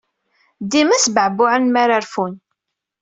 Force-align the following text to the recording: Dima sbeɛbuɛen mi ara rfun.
Dima 0.71 0.95
sbeɛbuɛen 1.05 1.63
mi 1.73 1.79
ara 1.83 1.97
rfun. 2.05 2.33